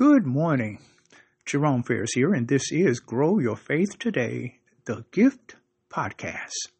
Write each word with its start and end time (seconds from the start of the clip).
Good 0.00 0.24
morning. 0.24 0.78
Jerome 1.44 1.82
Ferris 1.82 2.12
here, 2.14 2.32
and 2.32 2.48
this 2.48 2.72
is 2.72 3.00
Grow 3.00 3.38
Your 3.38 3.54
Faith 3.54 3.98
Today, 3.98 4.56
the 4.86 5.04
Gift 5.10 5.56
Podcast. 5.90 6.70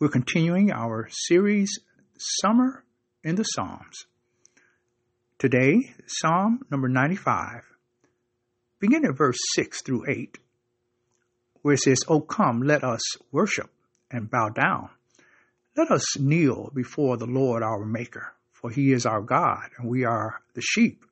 We're 0.00 0.08
continuing 0.08 0.72
our 0.72 1.10
series, 1.10 1.70
Summer 2.16 2.82
in 3.22 3.34
the 3.34 3.42
Psalms. 3.42 4.06
Today, 5.38 5.92
Psalm 6.06 6.60
number 6.70 6.88
95, 6.88 7.60
begin 8.80 9.04
at 9.04 9.18
verse 9.18 9.36
6 9.54 9.82
through 9.82 10.08
8, 10.08 10.38
where 11.60 11.74
it 11.74 11.80
says, 11.80 11.98
Oh, 12.08 12.22
come, 12.22 12.62
let 12.62 12.84
us 12.84 13.02
worship 13.30 13.68
and 14.10 14.30
bow 14.30 14.48
down. 14.48 14.88
Let 15.76 15.90
us 15.90 16.18
kneel 16.18 16.70
before 16.74 17.18
the 17.18 17.26
Lord 17.26 17.62
our 17.62 17.84
Maker, 17.84 18.32
for 18.50 18.70
he 18.70 18.92
is 18.92 19.04
our 19.04 19.20
God, 19.20 19.68
and 19.76 19.90
we 19.90 20.06
are 20.06 20.40
the 20.54 20.62
sheep 20.62 21.04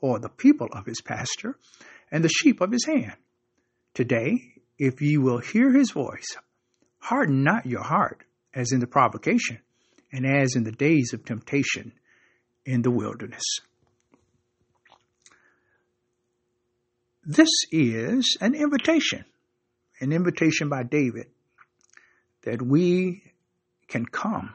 or 0.00 0.18
the 0.18 0.28
people 0.28 0.68
of 0.72 0.86
his 0.86 1.00
pasture, 1.00 1.56
and 2.10 2.24
the 2.24 2.28
sheep 2.28 2.60
of 2.60 2.72
his 2.72 2.86
hand. 2.86 3.16
Today, 3.94 4.54
if 4.78 5.00
ye 5.00 5.18
will 5.18 5.38
hear 5.38 5.72
his 5.72 5.90
voice, 5.90 6.36
harden 6.98 7.44
not 7.44 7.66
your 7.66 7.82
heart, 7.82 8.24
as 8.54 8.72
in 8.72 8.80
the 8.80 8.86
provocation, 8.86 9.58
and 10.12 10.26
as 10.26 10.56
in 10.56 10.64
the 10.64 10.72
days 10.72 11.12
of 11.12 11.24
temptation 11.24 11.92
in 12.64 12.82
the 12.82 12.90
wilderness. 12.90 13.44
This 17.24 17.50
is 17.70 18.36
an 18.40 18.54
invitation, 18.54 19.24
an 20.00 20.12
invitation 20.12 20.68
by 20.68 20.82
David 20.82 21.26
that 22.42 22.62
we 22.62 23.22
can 23.86 24.06
come 24.06 24.54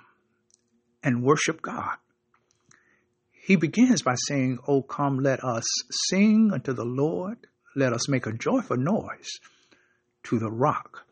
and 1.03 1.23
worship 1.23 1.61
God 1.61 1.97
he 3.45 3.57
begins 3.57 4.01
by 4.01 4.15
saying, 4.15 4.57
Oh, 4.67 4.81
come, 4.81 5.19
let 5.19 5.43
us 5.43 5.65
sing 6.09 6.49
unto 6.51 6.73
the 6.73 6.83
Lord. 6.83 7.37
Let 7.75 7.93
us 7.93 8.09
make 8.09 8.25
a 8.25 8.33
joyful 8.33 8.77
noise 8.77 9.29
to 10.23 10.39
the 10.39 10.49
rock 10.49 11.05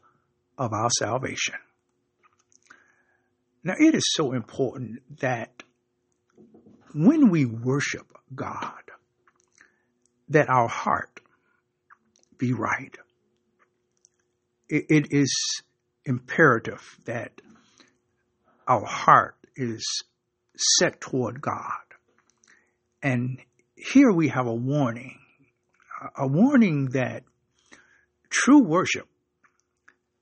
of 0.57 0.73
our 0.73 0.89
salvation. 0.89 1.53
Now, 3.63 3.75
it 3.77 3.94
is 3.94 4.11
so 4.16 4.33
important 4.33 5.03
that 5.19 5.61
when 6.95 7.30
we 7.30 7.45
worship 7.45 8.11
God, 8.33 8.81
that 10.29 10.50
our 10.50 10.67
heart 10.67 11.22
be 12.39 12.52
right. 12.52 12.97
it, 14.69 14.85
it 14.89 15.07
is 15.11 15.61
imperative 16.03 16.97
that 17.05 17.31
our 18.67 18.85
heart 18.85 19.35
is 19.55 20.03
set 20.57 21.00
toward 21.00 21.39
God 21.39 21.92
and 23.03 23.39
here 23.75 24.11
we 24.11 24.29
have 24.29 24.47
a 24.47 24.53
warning, 24.53 25.19
a 26.17 26.25
warning 26.25 26.91
that 26.93 27.23
true 28.29 28.63
worship 28.63 29.07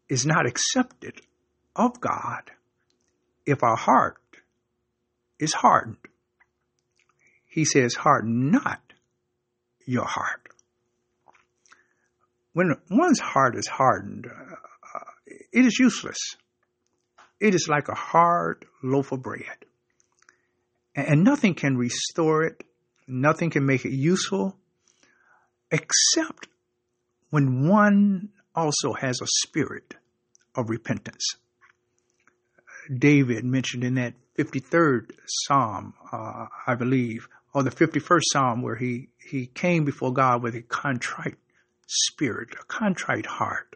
is 0.10 0.26
not 0.26 0.48
accepted 0.48 1.22
of 1.76 2.02
God 2.02 2.52
if 3.46 3.64
our 3.64 3.78
heart 3.78 4.18
is 5.40 5.54
hardened. 5.54 5.98
He 7.46 7.66
says, 7.66 7.94
harden 7.94 8.50
not 8.50 8.82
your 9.86 10.06
heart. 10.06 10.48
When 12.54 12.76
one's 12.90 13.20
heart 13.20 13.56
is 13.56 13.68
hardened, 13.68 14.26
uh, 14.28 15.00
it 15.52 15.66
is 15.66 15.78
useless. 15.80 16.18
It 17.40 17.54
is 17.54 17.68
like 17.70 17.90
a 17.90 17.96
hard 17.96 18.66
loaf 18.84 19.12
of 19.12 19.22
bread. 19.22 19.66
And 20.96 21.24
nothing 21.24 21.54
can 21.54 21.78
restore 21.78 22.44
it 22.44 22.64
Nothing 23.12 23.50
can 23.50 23.66
make 23.66 23.84
it 23.84 23.92
useful 23.92 24.56
except 25.70 26.48
when 27.30 27.68
one 27.68 28.30
also 28.56 28.94
has 28.94 29.20
a 29.22 29.28
spirit 29.28 29.96
of 30.56 30.70
repentance. 30.70 31.36
David 32.94 33.44
mentioned 33.44 33.84
in 33.84 33.96
that 33.96 34.14
53rd 34.38 35.12
Psalm, 35.28 35.94
uh, 36.12 36.46
I 36.66 36.76
believe, 36.76 37.28
or 37.54 37.64
the 37.64 37.70
51st 37.70 38.22
Psalm, 38.32 38.62
where 38.62 38.76
he, 38.76 39.10
he 39.30 39.46
came 39.46 39.84
before 39.84 40.14
God 40.14 40.42
with 40.42 40.56
a 40.56 40.62
contrite 40.62 41.38
spirit, 41.88 42.56
a 42.60 42.64
contrite 42.64 43.26
heart. 43.26 43.76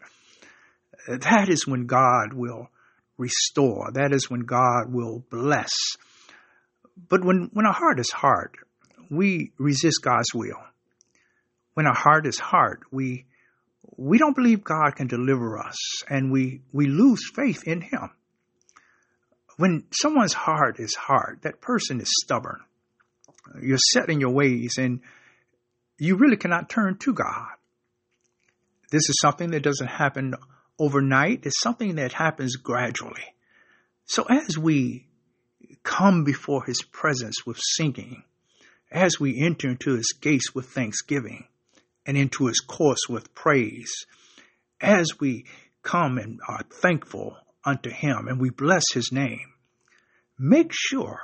That 1.08 1.50
is 1.50 1.68
when 1.68 1.88
God 1.88 2.34
will 2.34 2.70
restore. 3.18 3.92
That 3.94 4.14
is 4.14 4.30
when 4.30 4.42
God 4.42 4.94
will 4.94 5.24
bless. 5.30 5.72
But 7.10 7.24
when, 7.24 7.50
when 7.54 7.66
our 7.66 7.74
heart 7.74 8.00
is 8.00 8.12
hard, 8.12 8.58
we 9.10 9.52
resist 9.58 10.02
God's 10.02 10.34
will. 10.34 10.62
When 11.74 11.88
our 11.88 11.96
heart 11.96 12.26
is 12.26 12.40
hard, 12.40 12.84
we 12.92 13.26
we 13.98 14.18
don't 14.18 14.36
believe 14.36 14.64
God 14.64 14.96
can 14.96 15.08
deliver 15.08 15.58
us 15.58 15.78
and 16.10 16.32
we, 16.32 16.62
we 16.72 16.88
lose 16.88 17.30
faith 17.34 17.64
in 17.66 17.82
Him. 17.82 18.10
When 19.58 19.86
someone's 19.92 20.34
heart 20.34 20.80
is 20.80 20.96
hard, 20.96 21.40
that 21.44 21.62
person 21.62 22.02
is 22.02 22.12
stubborn. 22.24 22.60
You're 23.62 23.78
set 23.78 24.10
in 24.10 24.20
your 24.20 24.32
ways 24.32 24.76
and 24.78 25.02
you 25.98 26.18
really 26.18 26.36
cannot 26.36 26.70
turn 26.70 26.98
to 27.00 27.14
God. 27.14 27.48
This 28.92 29.10
is 29.10 29.18
something 29.22 29.52
that 29.52 29.64
doesn't 29.64 29.88
happen 29.88 30.36
overnight. 30.78 31.46
It's 31.46 31.62
something 31.62 31.96
that 31.96 32.12
happens 32.12 32.58
gradually. 32.58 33.24
So 34.06 34.26
as 34.30 34.58
we 34.58 35.08
come 35.84 36.24
before 36.26 36.66
His 36.66 36.82
presence 36.82 37.46
with 37.46 37.60
singing, 37.62 38.24
as 38.92 39.20
we 39.20 39.42
enter 39.42 39.70
into 39.70 39.96
his 39.96 40.14
gates 40.20 40.54
with 40.54 40.68
thanksgiving 40.68 41.48
and 42.06 42.18
into 42.18 42.48
his 42.48 42.60
courts 42.60 43.10
with 43.10 43.34
praise, 43.34 44.06
as 44.80 45.20
we 45.20 45.46
come 45.84 46.18
and 46.18 46.40
are 46.48 46.64
thankful 46.82 47.38
unto 47.64 47.90
him 47.90 48.28
and 48.28 48.40
we 48.40 48.50
bless 48.50 48.84
his 48.94 49.12
name, 49.12 49.54
make 50.38 50.72
sure 50.72 51.20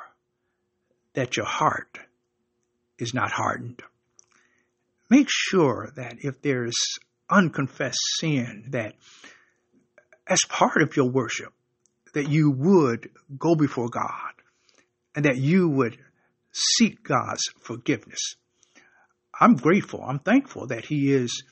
that 1.14 1.38
your 1.38 1.46
heart 1.46 2.00
is 2.98 3.14
not 3.14 3.32
hardened. 3.32 3.82
Make 5.10 5.28
sure 5.30 5.92
that 5.96 6.18
if 6.22 6.42
there's 6.42 6.98
unconfessed 7.30 8.00
sin, 8.20 8.68
that 8.70 8.96
as 10.28 10.40
part 10.48 10.82
of 10.82 10.96
your 10.96 11.10
worship, 11.10 11.52
that 12.14 12.30
you 12.30 12.52
would 12.52 13.10
go 13.38 13.56
before 13.56 13.90
God 13.90 14.34
and 15.16 15.26
that 15.26 15.38
you 15.38 15.68
would 15.68 15.98
seek 16.52 17.04
God's 17.04 17.44
forgiveness. 17.62 18.36
I'm 19.40 19.56
grateful. 19.56 20.04
I'm 20.04 20.20
thankful 20.20 20.68
that 20.68 20.86
He 20.86 21.12
is, 21.12 21.44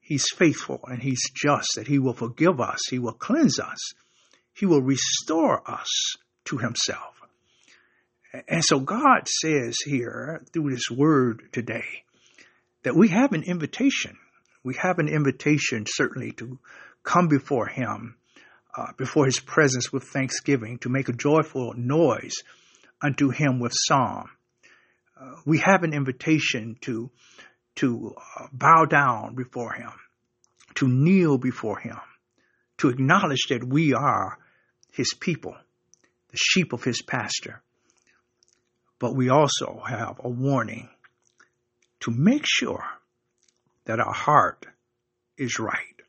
He's 0.00 0.26
faithful 0.30 0.80
and 0.84 1.02
He's 1.02 1.22
just, 1.34 1.68
that 1.76 1.86
He 1.86 1.98
will 1.98 2.14
forgive 2.14 2.60
us. 2.60 2.80
He 2.90 2.98
will 2.98 3.12
cleanse 3.12 3.60
us. 3.60 3.78
He 4.52 4.66
will 4.66 4.82
restore 4.82 5.68
us 5.70 6.16
to 6.46 6.58
Himself. 6.58 7.14
And 8.48 8.64
so 8.64 8.80
God 8.80 9.28
says 9.28 9.76
here 9.84 10.42
through 10.52 10.70
this 10.70 10.90
word 10.90 11.48
today 11.52 12.04
that 12.82 12.96
we 12.96 13.08
have 13.08 13.32
an 13.32 13.42
invitation. 13.44 14.18
We 14.64 14.74
have 14.74 14.98
an 14.98 15.08
invitation 15.08 15.84
certainly 15.88 16.32
to 16.32 16.58
come 17.02 17.28
before 17.28 17.66
Him, 17.68 18.16
uh, 18.76 18.92
before 18.96 19.26
His 19.26 19.38
presence 19.38 19.92
with 19.92 20.04
thanksgiving, 20.04 20.78
to 20.78 20.88
make 20.88 21.08
a 21.08 21.12
joyful 21.12 21.74
noise 21.76 22.42
unto 23.00 23.30
Him 23.30 23.60
with 23.60 23.72
psalm 23.74 24.30
uh, 25.18 25.36
we 25.44 25.58
have 25.58 25.82
an 25.82 25.92
invitation 25.92 26.76
to 26.82 27.10
to 27.76 28.14
uh, 28.16 28.46
bow 28.52 28.86
down 28.86 29.34
before 29.34 29.72
him, 29.72 29.92
to 30.74 30.88
kneel 30.88 31.36
before 31.36 31.78
him, 31.78 31.98
to 32.78 32.88
acknowledge 32.88 33.42
that 33.50 33.62
we 33.62 33.92
are 33.92 34.38
his 34.92 35.12
people, 35.20 35.54
the 36.30 36.38
sheep 36.38 36.72
of 36.72 36.82
his 36.82 37.02
pasture. 37.02 37.62
But 38.98 39.14
we 39.14 39.28
also 39.28 39.82
have 39.86 40.20
a 40.24 40.28
warning 40.28 40.88
to 42.00 42.10
make 42.10 42.44
sure 42.46 42.84
that 43.84 44.00
our 44.00 44.14
heart 44.14 44.66
is 45.36 45.58
right, 45.58 46.00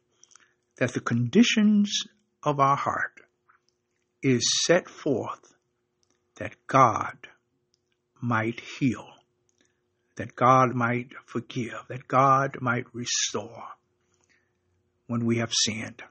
that 0.78 0.94
the 0.94 1.02
conditions 1.02 2.04
of 2.44 2.62
our 2.62 2.78
heart 2.78 3.20
is 4.24 4.64
set 4.66 4.90
forth 4.90 5.54
that 6.36 6.56
God 6.68 7.18
might 8.22 8.60
heal, 8.60 9.08
that 10.16 10.36
God 10.36 10.74
might 10.74 11.10
forgive, 11.26 11.84
that 11.90 12.08
God 12.08 12.58
might 12.62 12.86
restore 12.94 13.64
when 15.08 15.26
we 15.26 15.38
have 15.38 15.54
sinned. 15.54 16.04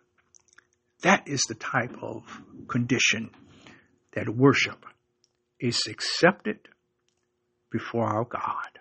That 1.03 1.29
is 1.29 1.43
the 1.49 1.55
type 1.55 2.03
of 2.03 2.23
condition 2.69 3.31
that 4.13 4.29
worship 4.29 4.85
is 5.61 5.83
accepted 5.89 6.59
before 7.71 8.07
our 8.07 8.25
God. 8.25 8.79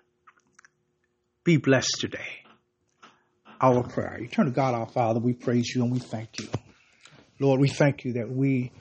Be 1.44 1.58
blessed 1.58 1.98
today. 2.00 2.44
Our 3.62 3.84
prayer. 3.84 4.18
Eternal 4.22 4.52
God, 4.52 4.74
our 4.74 4.88
Father, 4.88 5.20
we 5.20 5.34
praise 5.34 5.74
you 5.74 5.84
and 5.84 5.92
we 5.92 6.00
thank 6.00 6.40
you. 6.40 6.48
Lord, 7.40 7.60
we 7.60 7.68
thank 7.68 8.04
you 8.06 8.14
that 8.14 8.30
we 8.30 8.72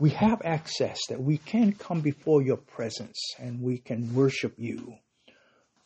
we 0.00 0.10
have 0.10 0.42
access 0.44 0.98
that 1.10 1.22
we 1.22 1.38
can 1.38 1.72
come 1.72 2.00
before 2.00 2.42
your 2.42 2.56
presence 2.56 3.34
and 3.38 3.60
we 3.60 3.78
can 3.78 4.14
worship 4.14 4.54
you 4.58 4.96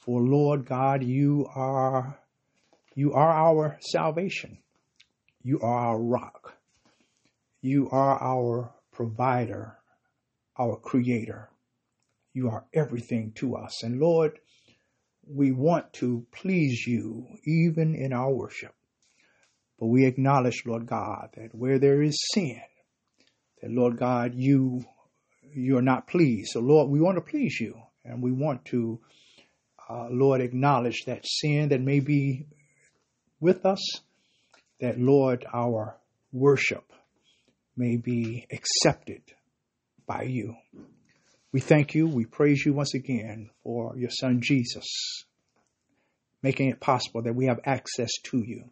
For 0.04 0.20
Lord 0.20 0.66
God, 0.66 1.02
you 1.02 1.46
are, 1.54 2.18
you 2.94 3.14
are 3.14 3.32
our 3.32 3.78
salvation. 3.80 4.58
You 5.42 5.60
are 5.60 5.78
our 5.78 5.98
rock. 5.98 6.54
You 7.62 7.88
are 7.90 8.22
our 8.22 8.74
provider, 8.92 9.78
our 10.58 10.76
creator. 10.76 11.48
You 12.34 12.50
are 12.50 12.66
everything 12.74 13.32
to 13.36 13.56
us. 13.56 13.82
And 13.82 13.98
Lord, 13.98 14.38
we 15.26 15.52
want 15.52 15.94
to 15.94 16.26
please 16.32 16.86
you 16.86 17.26
even 17.46 17.94
in 17.94 18.12
our 18.12 18.30
worship. 18.30 18.74
But 19.78 19.86
we 19.86 20.06
acknowledge, 20.06 20.64
Lord 20.66 20.86
God, 20.86 21.30
that 21.36 21.54
where 21.54 21.78
there 21.78 22.02
is 22.02 22.18
sin, 22.34 22.60
that 23.64 23.72
Lord 23.72 23.96
God, 23.96 24.34
you 24.34 24.84
you're 25.54 25.80
not 25.80 26.06
pleased. 26.06 26.50
So 26.52 26.60
Lord, 26.60 26.90
we 26.90 27.00
want 27.00 27.16
to 27.16 27.22
please 27.22 27.58
you 27.58 27.80
and 28.04 28.22
we 28.22 28.30
want 28.30 28.66
to, 28.66 29.00
uh, 29.88 30.08
Lord, 30.10 30.42
acknowledge 30.42 31.04
that 31.06 31.24
sin 31.26 31.70
that 31.70 31.80
may 31.80 32.00
be 32.00 32.46
with 33.40 33.64
us, 33.64 33.80
that 34.80 34.98
Lord, 34.98 35.46
our 35.50 35.96
worship 36.30 36.84
may 37.74 37.96
be 37.96 38.46
accepted 38.52 39.22
by 40.06 40.24
you. 40.24 40.56
We 41.50 41.60
thank 41.60 41.94
you. 41.94 42.06
We 42.06 42.26
praise 42.26 42.66
you 42.66 42.74
once 42.74 42.92
again 42.92 43.48
for 43.62 43.96
your 43.96 44.10
son 44.10 44.40
Jesus, 44.42 45.24
making 46.42 46.68
it 46.68 46.80
possible 46.80 47.22
that 47.22 47.34
we 47.34 47.46
have 47.46 47.60
access 47.64 48.10
to 48.24 48.44
you. 48.44 48.64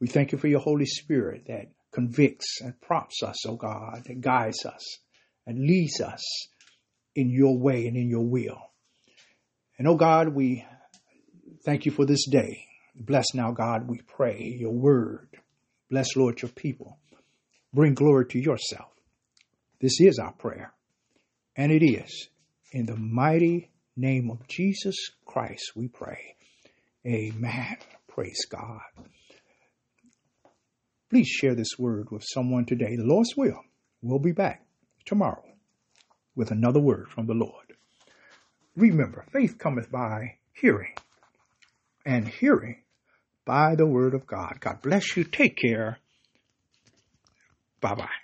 We 0.00 0.08
thank 0.08 0.32
you 0.32 0.38
for 0.38 0.48
your 0.48 0.60
Holy 0.60 0.86
Spirit 0.86 1.44
that 1.46 1.68
convicts 1.94 2.60
and 2.60 2.78
prompts 2.80 3.22
us, 3.22 3.46
oh 3.46 3.56
God, 3.56 4.02
and 4.06 4.22
guides 4.22 4.66
us 4.66 4.98
and 5.46 5.58
leads 5.58 6.00
us 6.00 6.22
in 7.14 7.30
your 7.30 7.56
way 7.56 7.86
and 7.86 7.96
in 7.96 8.08
your 8.08 8.26
will. 8.26 8.58
And 9.78 9.86
oh 9.86 9.94
God, 9.94 10.34
we 10.34 10.64
thank 11.64 11.86
you 11.86 11.92
for 11.92 12.04
this 12.04 12.28
day. 12.28 12.66
Bless 12.96 13.26
now, 13.34 13.52
God, 13.52 13.88
we 13.88 14.00
pray 14.06 14.56
your 14.58 14.72
word. 14.72 15.28
Bless, 15.90 16.16
Lord, 16.16 16.42
your 16.42 16.50
people. 16.50 16.98
Bring 17.72 17.94
glory 17.94 18.26
to 18.26 18.38
yourself. 18.38 18.90
This 19.80 20.00
is 20.00 20.18
our 20.18 20.32
prayer. 20.32 20.72
And 21.56 21.70
it 21.70 21.84
is 21.84 22.28
in 22.72 22.86
the 22.86 22.96
mighty 22.96 23.70
name 23.96 24.30
of 24.30 24.46
Jesus 24.48 24.96
Christ 25.24 25.72
we 25.76 25.88
pray. 25.88 26.36
Amen. 27.06 27.76
Praise 28.08 28.46
God. 28.48 28.80
Please 31.14 31.28
share 31.28 31.54
this 31.54 31.78
word 31.78 32.10
with 32.10 32.24
someone 32.26 32.64
today. 32.64 32.96
The 32.96 33.04
Lord's 33.04 33.36
will. 33.36 33.60
We'll 34.02 34.18
be 34.18 34.32
back 34.32 34.66
tomorrow 35.04 35.44
with 36.34 36.50
another 36.50 36.80
word 36.80 37.06
from 37.08 37.28
the 37.28 37.34
Lord. 37.34 37.76
Remember, 38.74 39.24
faith 39.32 39.56
cometh 39.56 39.92
by 39.92 40.38
hearing, 40.52 40.94
and 42.04 42.26
hearing 42.26 42.82
by 43.44 43.76
the 43.76 43.86
word 43.86 44.14
of 44.14 44.26
God. 44.26 44.56
God 44.58 44.82
bless 44.82 45.16
you. 45.16 45.22
Take 45.22 45.56
care. 45.56 45.98
Bye 47.80 47.94
bye. 47.94 48.23